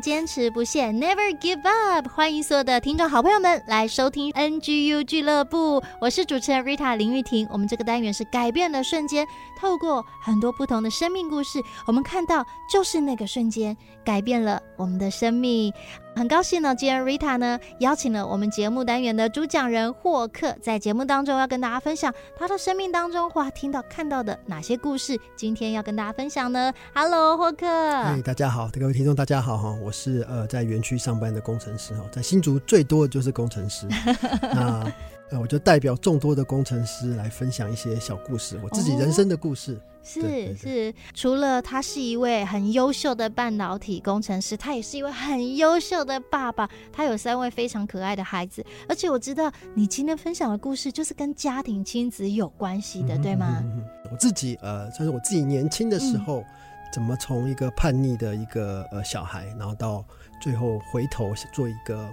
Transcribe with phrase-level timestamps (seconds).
[0.00, 2.08] 坚持不懈，Never give up。
[2.08, 7.46] 欢迎所有的听众好朋友们来收听 NGU 俱乐部，我是主持人 Rita 林玉婷。
[7.50, 9.26] 我们这个单元是改变的瞬间，
[9.58, 15.72] 透过很多不同的生命故事，我们看到就是那个瞬间改变了我们的生命。
[16.18, 25.16] 很高兴呢，今天 Rita 呢邀请了我们节目单元的主讲人霍克，在节目当中要跟大家分享他的生命当中哇听到看到的哪些故事。
[25.36, 27.68] 今天要跟大家分享呢？Hello，霍克。
[27.68, 33.86] 嗨，大家好，各位听众大家好哈，我是呃在园区上班的工程师哈，在新竹最多的就是工程师。
[34.42, 34.92] 那
[35.30, 39.74] 呃我就代表众多的工程师来分享一些小故事，我自己人生的故事。
[39.74, 39.82] Oh.
[40.04, 46.66] 是是，除了他是一位很优秀的半导体工程师，他也是一位很优秀的爸爸。
[46.90, 53.62] 他有三位非常可爱的孩子，而且我知道你今天分享的故事就是跟家庭亲子有关系的，嗯、对吗？
[54.10, 56.44] 我自己呃，算是我自己年轻的时候，嗯、
[56.90, 60.02] 怎么从一个叛逆的一个呃小孩，然后到
[60.40, 62.08] 最后回头做一个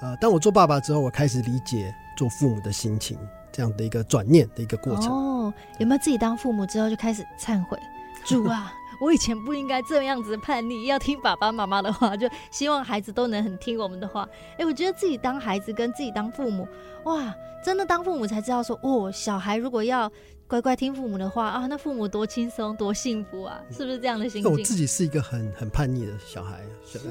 [0.00, 3.18] 呃，当我做爸爸之后，我开始理解做父母的心情。
[3.56, 7.78] 这样的一个转念的一个过程哦，有没有自己当父母之后就开始忏悔？
[8.26, 14.28] 主啊， 我以前不应该这样子叛逆，要听爸爸妈妈的话，就希望孩子都能很听我们的话。
[14.58, 16.66] 哎，我觉得自己当孩子跟自己当父母，
[17.04, 17.32] 哇，
[17.64, 20.10] 真的当父母才知道说，哦，小孩如果要
[20.48, 24.50] 乖乖听父母的话啊，那父母多轻松多幸福啊，是不是这样的心情？
[24.50, 26.60] 我自己是一个很很叛逆的小孩，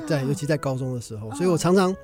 [0.06, 1.96] 在尤其在高中的时候，所以我常常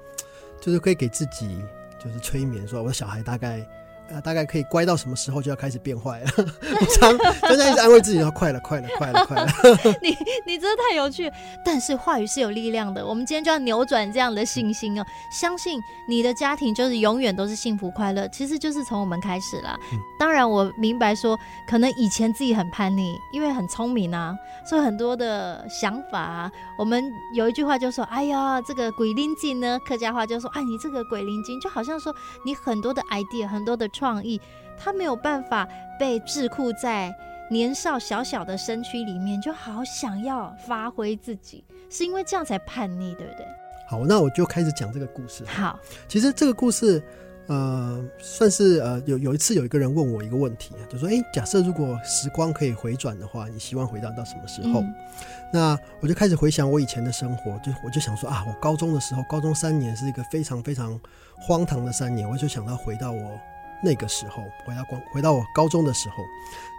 [0.59, 1.63] 就是可以给自己
[1.97, 3.67] 就是催眠，说我小孩大概。
[4.13, 6.31] 啊，大概可以乖到什么时候就要开始变坏了？
[6.37, 9.47] 我常常在一直安慰自己说：“快了，快了，快了，快了。
[10.01, 10.09] 你”
[10.45, 11.31] 你你真的太有趣，
[11.63, 13.05] 但是话语是有力量的。
[13.05, 18.27] 我们今天就要扭转这样的信心哦，相信你的家庭就是永远都是幸福快乐。
[18.29, 19.77] 其实就是从我们开始啦。
[19.93, 21.37] 嗯、当然，我明白说，
[21.67, 24.33] 可能以前自己很叛逆，因为很聪明啊，
[24.67, 26.51] 所以很多的想法啊。
[26.77, 27.03] 我们
[27.33, 32.15] 有一句话就说：“哎呀，这个鬼灵精呢。”客家话就说：“哎，你这个鬼灵精，就好像说
[32.45, 34.39] 你很多的 idea，很多的。”创意，
[34.77, 35.67] 他没有办法
[35.99, 37.13] 被桎梏在
[37.49, 43.45] 年少小小的身躯里面，就好想要发挥自己，是因为这样才叛逆，对不对？
[43.88, 45.43] 好，那我就开始讲这个故事。
[45.45, 45.77] 好，
[46.07, 47.03] 其实这个故事，
[47.47, 54.95] 呃，算是呃，有有一次有一个人问我一个问题，就说：“哎，假设如果时光可以回转的话，你希望回到到什么时候？”嗯、
[55.51, 60.99] 那我就开始回想我以前的生活，就我就想说啊，我高中的时候，高中三年是一个非常非常
[61.35, 63.39] 荒唐的三年，我就想到回到我。
[63.84, 66.23] 那个时候，回到光回到我高中的时候，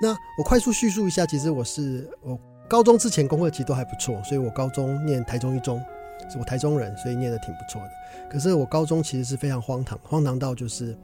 [0.02, 2.38] 那我快速叙述一下，其实我是我
[2.68, 5.82] 高中之前功课其实都还不错，所以我高中念台中一中，
[6.30, 7.90] 是我台中人，所以念的挺不错的。
[8.30, 10.96] 可是我高中其实是非常荒唐，荒唐到就是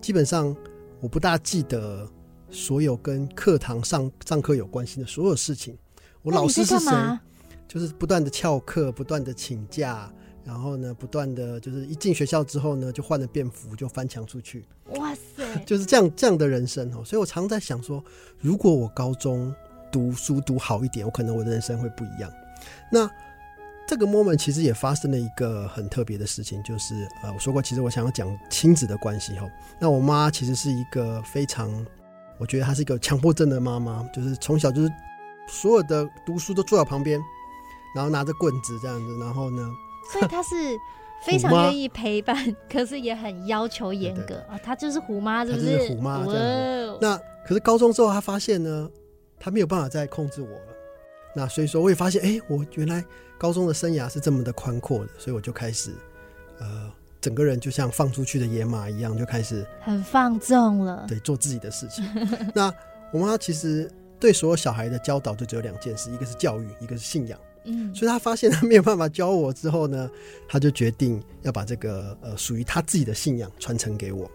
[0.00, 0.54] 基本上
[1.00, 2.08] 我不大记得
[2.50, 5.76] 所有跟课堂上上课有关系的所有事情。
[6.22, 7.18] 我老师是谁？
[7.66, 10.12] 就是不断的翘课，不断的请假。
[10.44, 14.66] 然后呢，不断的就是一进学校之后呢，就换了便服，就翻墙出去。
[14.96, 15.33] 哇塞，
[15.66, 17.04] 就是这样这样的人生哦。
[17.04, 18.02] 所以我常在想说，
[18.40, 19.54] 如果我高中
[19.92, 22.30] 读书读好一点，我可能我的人生会不一样。
[22.90, 23.08] 那
[23.86, 29.46] 这个 moment 其实也发生了一个很特别的事情，就是呃，我说过，其实我想要讲亲子的关系哈。
[29.78, 31.70] 那我妈其实是一个非常，
[32.38, 34.90] 我觉得她是一个强迫症的妈妈，就是从小就是
[35.46, 37.20] 所有的读书都坐在旁边，
[37.94, 39.70] 然后拿着棍子这样子，然后呢。
[40.10, 40.54] 所以她是
[41.24, 42.36] 非常愿意陪伴，
[42.70, 44.58] 可是也很要求严格啊。
[44.62, 45.86] 他就是虎妈，是不是？
[45.86, 47.16] 是虎妈这样那
[47.46, 48.90] 可是高中之后，他发现呢，
[49.38, 50.66] 他没有办法再控制我了。
[51.34, 53.04] 那所以说，我也发现，哎、欸，我原来
[53.36, 55.10] 高中的生涯是这么的宽阔的。
[55.18, 55.90] 所以我就开始，
[56.60, 61.04] 呃，整个人就像放出去的野马一样，就开始很放纵了。
[61.08, 62.04] 对，做自己的事情。
[62.54, 62.72] 那
[63.12, 63.90] 我妈其实
[64.20, 67.38] 对所有小孩的教导就只有两件事，一个是教育，一个是信仰。
[67.64, 70.10] 嗯，所以他发现他没有办法教我之后呢，
[70.48, 74.30] 他就决定要把这个呃属于他自己的信仰传承给我。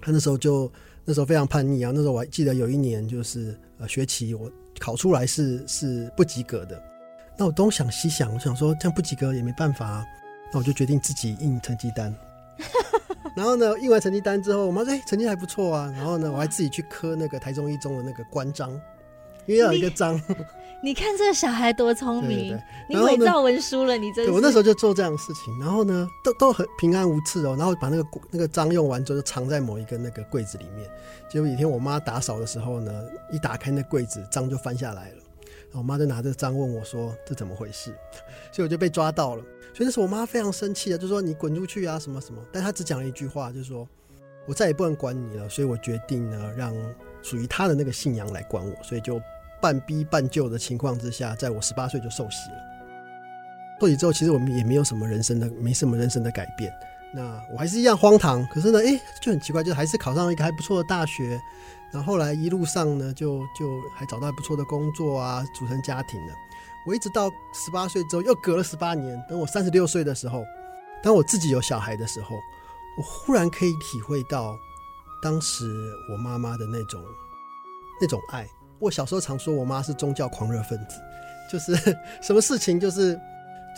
[0.00, 0.70] 他那时候就
[1.04, 6.80] 那时候非常叛逆啊，那时候我还记得有一年就是呃学期我考出来是是不及格的，
[7.38, 10.04] 那我东想西想，我想说这样不及格也没办法啊，
[10.52, 12.14] 那我就决定自己印成绩单。
[13.36, 18.72] 然后呢，印完成绩单之后，我妈说：“哎、欸，成绩还不错啊。”然后呢，我还自己去刻那个台中一中的那个官章，
[19.44, 20.18] 因为要有一个章。
[20.82, 24.30] 你看这个小孩多聪明，对对对，你伪造文书了，你真是。
[24.30, 27.56] 我那时候就做这样的事情，然后呢，都都很平安无事哦。
[27.58, 30.88] 然后把那个那个章用完之后，就藏在某一个那个柜子里面。
[31.28, 32.92] 结果有一天我妈打扫的时候呢，
[33.32, 35.16] 一打开那柜子，章就翻下来了。
[35.70, 37.92] 然后我妈就拿着章问我说：“这怎么回事？”
[38.52, 39.42] 所以我就被抓到了。
[39.74, 43.88] 所以那时候我妈非常生气啊，就说：“你滚出去啊，什么什么。”但她只讲了一句话，就是说
[44.46, 46.72] ：“我再也不能管你了。”所以我决定呢，让
[47.22, 48.74] 属于她的那个信仰来管我。
[48.84, 49.18] 所以就。
[49.60, 52.56] 半逼半就的情况之下，在我十八岁就受洗了。
[53.80, 56.72] 受洗之后，其实我们也没有什么人生的，没什么人生的改变。
[57.14, 61.40] 那我还是一样荒唐，可是呢，哎、就很奇怪，就还是考上了一个还不错的大学。
[61.92, 66.34] 然后后来一路上呢，就就还找到不错的工作啊，组成家庭了。
[66.86, 70.44] 我一直到十八岁之后，又隔了十八年，等我三十六岁的时候，
[71.02, 72.36] 当我自己有小孩的时候，
[72.98, 74.56] 我忽然可以体会到
[75.22, 75.64] 当时
[76.12, 77.02] 我妈妈的那种
[78.00, 78.46] 那种爱。
[78.78, 81.00] 我小时候常说我妈是宗教狂热分子，
[81.50, 81.74] 就是
[82.20, 83.18] 什么事情就是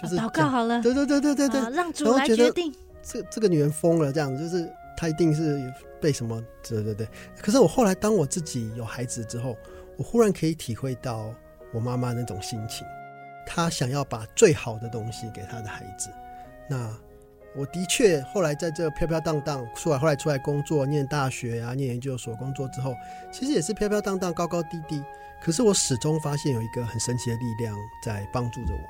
[0.01, 2.75] 就是祷告好了，对对对对对对，让主来决定。
[3.03, 6.43] 这这个女人疯了，这样子就是她一定是被什么？
[6.69, 7.09] 对对对。
[7.41, 9.57] 可是我后来当我自己有孩子之后，
[9.97, 11.33] 我忽然可以体会到
[11.73, 12.87] 我妈妈那种心情，
[13.47, 16.11] 她想要把最好的东西给她的孩子。
[16.69, 16.95] 那。
[17.57, 22.95] 我的确后来在这飘飘荡荡出来，后来出来工作，念大学啊，念研究所，工作之后，
[23.33, 25.03] 其实也是飘飘荡荡，高高低低。
[25.41, 28.81] 可是我始终发现有一个很神奇的力量在帮助着我。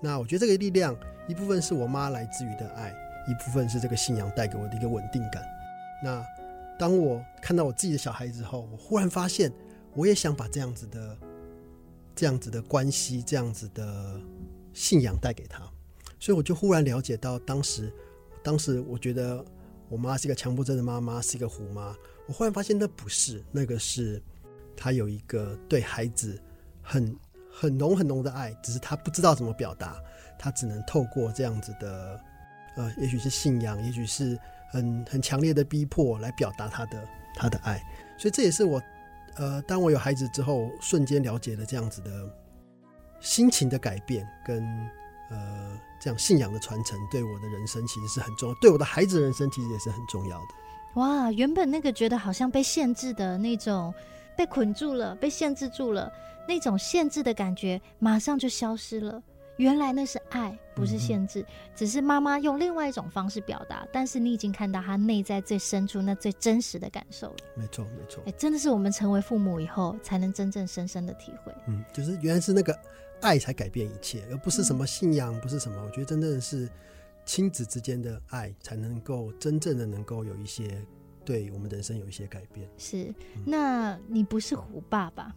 [0.00, 2.94] 那我觉得这个力量一部分是我妈来自于的爱，
[3.26, 5.42] 一部分是这个信仰带给我的一个稳定感。
[6.04, 6.24] 那
[6.78, 9.50] 当我看到我自己的小孩之后，我忽然发现，
[9.94, 11.16] 我也想把这样子的、
[12.14, 14.20] 这样子的关系、这样子的
[14.74, 15.62] 信仰带给他。
[16.18, 17.92] 所以我就忽然了解到当时。
[18.42, 19.44] 当时我觉得
[19.88, 21.92] 我妈是一个强迫症的妈妈，是一个虎妈。
[22.28, 24.22] 我忽然发现那不是，那个是
[24.76, 26.40] 她有一个对孩子
[26.80, 27.16] 很
[27.50, 30.00] 很浓很浓的爱，只是她不知道怎么表达，
[30.38, 32.20] 她只能透过这样子的
[32.76, 34.38] 呃，也许是信仰，也许是
[34.70, 37.82] 很很强烈的逼迫来表达她的她的爱。
[38.16, 38.80] 所以这也是我
[39.34, 42.10] 呃，当我有孩子之后，瞬间了解了这样子的
[43.20, 44.64] 心情的改变跟
[45.30, 45.78] 呃。
[45.98, 50.46] 这样信仰的传承对我的人生其实是很重要，对我的孩子的人生其实也是很重要的。
[50.96, 53.92] 哇，原本那个觉得好像被限制的那种，
[54.36, 56.12] 被捆住了，被限制住了，
[56.46, 59.20] 那种限制的感觉马上就消失了。
[59.56, 67.36] 原来那是爱，不是限制，嗯、只是妈妈用另外一种方式表达，但是你已经看到他内在最深处那最真实的感受了。
[67.54, 68.22] 没错，没错。
[68.26, 71.52] 哎，真的是我们成为父母以后才能真正深深的体会。
[71.66, 72.78] 嗯，就是原来是那个。
[73.20, 75.82] 爱才改变一切，而不是什么信仰，不是什么。
[75.84, 76.68] 我觉得真正的是
[77.24, 80.80] 亲子之间的爱，才能够真正的能够有一些
[81.24, 82.68] 对我们人生有一些改变。
[82.78, 83.12] 是，
[83.44, 85.34] 那你不是虎爸爸？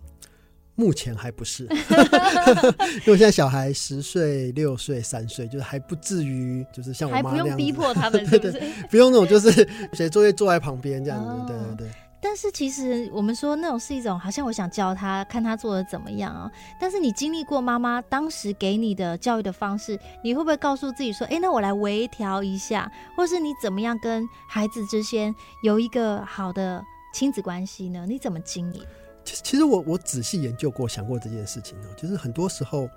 [0.76, 1.64] 目前还不是，
[3.06, 11.94] 因为现在小孩十岁、六岁、三岁，就是还不至于，就是像我妈那样，还不用逼迫他们 对对对，不用那种就是写作业坐在旁边这样子，哦、对对对。
[12.22, 16.52] 但是其实我们说那种是一种，好像我想教他，看他做的怎么样啊。
[16.80, 25.34] 但是你经历过妈妈当时给你的教育的方式，你会不会告诉自己说，哎，那我来微调一下，或是你怎么样跟孩子之间
[25.64, 26.84] 有一个好的
[27.14, 28.06] 亲子关系呢？
[28.06, 28.86] 你怎么经营？
[29.24, 31.88] 其实，其实我我仔细研究过，想过这件事情哦。
[31.96, 32.90] 就是很多时候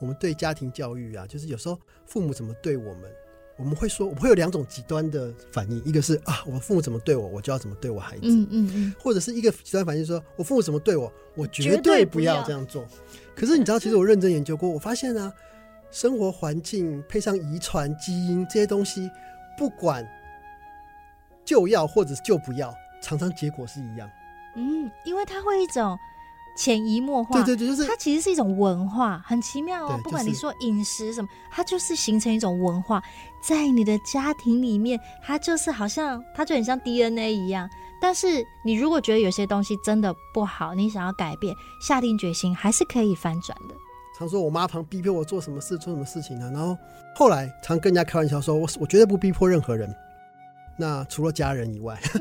[0.00, 1.76] 我们对家庭教育啊，就是有时候
[2.06, 3.12] 父母怎么对我们。
[3.56, 12.86] 我们会说，我们会有两种极端的反应，一个是啊，我父母怎么对我，我就要怎么对我孩子，嗯嗯嗯，或者是一个极端反应，说我父母怎么对我，我绝对不要这样做。
[13.34, 15.32] 可是你知道，其实我认真研究过，我发现呢，
[15.90, 19.10] 生活环境配上遗传基因这些东西，
[19.58, 20.06] 不管
[21.44, 24.10] 就要或者是就不要，常常结果是一样。
[24.56, 25.96] 嗯，因为它会一种。
[26.54, 29.90] 潜移默化，对对对，就是它其实是一种文化，很奇妙哦。
[29.90, 33.02] 就是、不管你说饮食什么，它就是形成一种文化，
[33.42, 37.68] 在你的家庭里面，它就是好像它就很像 DNA 一样。
[38.00, 43.74] 但是你如果觉得有些东西真的不好，你想要改变，下定决心还是可以翻转的。
[44.18, 46.50] 常说我妈常逼迫我做什么事，做什么事情呢？
[46.52, 46.76] 然后
[47.14, 49.94] 后来常跟人家开玩笑说，我我绝对不逼迫任何人。
[50.76, 52.18] 那除了家人以外，好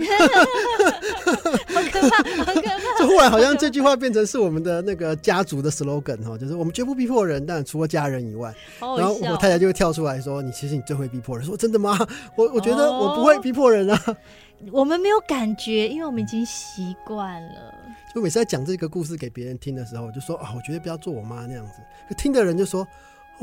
[1.91, 3.00] 可怕，好可怕！
[3.00, 8.53] 就后来好像这句话变成是我们的那个家族的 slogan 哈，就是我们绝不逼迫人，但除了家人以外。
[8.79, 11.98] 然后我太太就会跳出来说：“你其实你最会逼迫人。”说真的吗？
[12.36, 14.17] 我我觉得我不会逼迫人啊。
[14.72, 17.74] 我们没有感觉，因为我们已经习惯了。
[18.13, 21.74] 就每次在讲这个故事给别人听的时候，我就说啊，我绝对不要做我妈那样子。
[22.10, 22.86] 可听的人就说，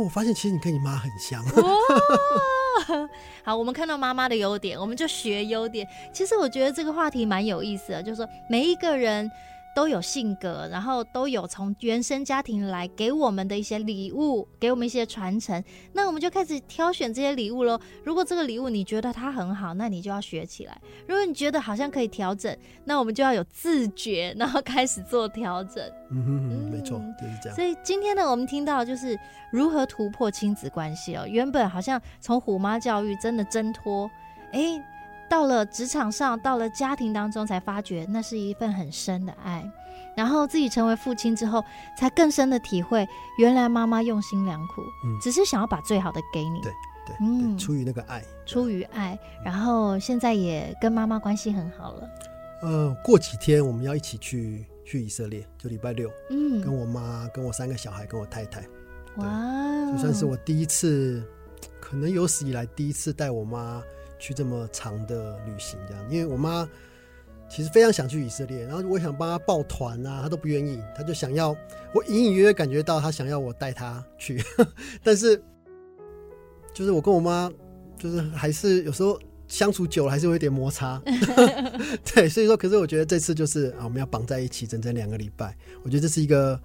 [0.04, 1.44] 我发现其实你跟你妈很像。
[3.44, 5.86] 好，我们看到妈妈的优点，我们就学优点。
[6.12, 9.30] 其实我觉得这个话题蛮有意思的，就是说每一个人。
[9.78, 15.62] 都有性格，然后都有从原生家庭来给我们的一些礼物，给我们一些传承。
[15.92, 17.78] 那我们就开始挑选这些礼物喽。
[18.02, 20.74] 如果这个礼物你觉得它很好，那你就要学起来；
[21.06, 22.52] 如果你觉得好像可以调整，
[22.84, 25.80] 那我们就要有自觉，然后开始做调整。
[26.10, 27.54] 嗯哼哼，没错，就是这样。
[27.54, 29.16] 所以今天呢，我们听到就是
[29.52, 31.24] 如何突破亲子关系哦。
[31.24, 34.10] 原本好像从虎妈教育真的挣脱，
[34.50, 34.84] 哎。
[35.28, 39.70] 到了职场上，到了家庭当中，才发觉那是一份很深的爱。
[40.16, 41.64] 然后自己成为父亲之后，
[41.96, 43.06] 才更深的体会，
[43.38, 46.60] 原来妈妈用心良苦，嗯，只是想要把最好的给你。
[46.60, 46.72] 对
[47.06, 49.16] 对，嗯，出于那个爱，出于爱。
[49.44, 52.10] 然后现在也跟妈妈关系很好了。
[52.62, 58.60] 呃，过几天我们要一起去去以色列，就礼拜六，嗯，跟我妈，跟我三个小孩，跟我太太。
[59.18, 59.26] 哇，
[59.92, 61.22] 就算是我第一次，
[61.80, 63.80] 可能有史以来第一次带我妈。
[64.18, 66.68] 去这么长的旅行，这样，因为我妈
[67.48, 71.56] 其实非常想去以色列，然后我想帮她报团啊，她都不愿意，她就想要
[71.94, 74.42] 我隐隐约约感觉到她想要我带她去，
[75.02, 75.42] 但是
[76.74, 77.50] 就是我跟我妈
[77.96, 81.00] 就是还是有时候相处久了还是会有点摩擦，
[82.04, 86.60] 对，所以说，可是我觉得这次就是啊，我们要绑在一起整整两个礼拜，我觉得这是一个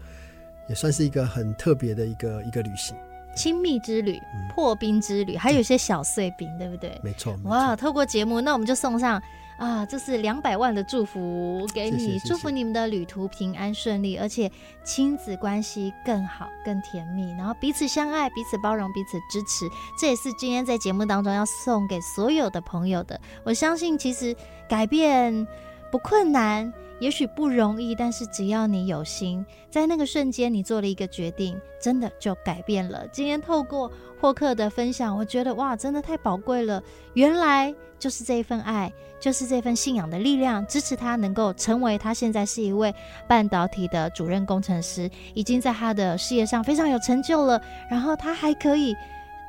[0.67, 2.93] 也算是一个很特别的一个一个旅行。
[3.35, 4.21] 亲密之旅、
[4.53, 6.99] 破冰之旅，嗯、还有一些小碎冰，对不对？
[7.03, 7.35] 没错。
[7.45, 9.21] 哇，透过节目，那我们就送上
[9.57, 14.51] 啊，这是两百万的祝福给你，祝福你们的旅途平安顺利，而且
[14.83, 19.67] 亲子关系更好、更甜蜜，然后彼此相爱、彼此包容、彼此支持。
[19.99, 23.19] 这也是今天在节目当中要送给所有的朋友的。
[23.43, 24.35] 我相信，其实
[24.67, 25.47] 改变
[25.93, 26.73] 不困难。
[26.99, 33.05] 也许不容易，但是只要你有心，在那个瞬间你做了一个决定，真的就改变了。
[33.09, 36.81] 今天透过霍克的分享，我觉得哇，真的太宝贵了。
[37.13, 42.91] 原来就是这一份爱，就是这份信仰的力量，支持他能够成为他现在是一位
[43.27, 47.61] 半导体的主任工程师，已经在他的事业上非常有成就了。
[47.87, 48.95] 然后他还可以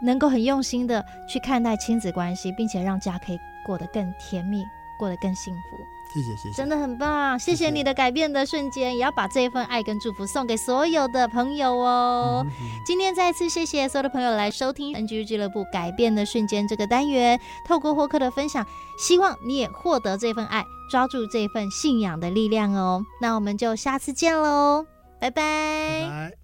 [0.02, 4.64] 能够很用心的去看待亲子关系，并且让家可以过得更甜蜜，
[4.98, 5.60] 过得更幸福。
[6.14, 12.46] 谢谢谢谢，真的很棒，谢谢你的改变的瞬间，也要把这一份爱跟祝福送给所有的朋友哦。
[12.86, 18.64] 今天再次谢谢所有的朋友来收听 NGU 俱乐部改变的瞬间这个单元，透过获客的分享，
[18.96, 23.02] 希望你也获得这份爱，抓住这份信仰的力量哦。
[23.20, 24.86] 那我们就下次见喽，
[25.20, 26.02] 拜拜。
[26.02, 26.43] 拜拜。